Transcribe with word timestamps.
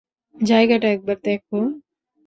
জায়গাটা 0.35 0.87
একবার 0.87 1.17
দেখ। 1.23 1.41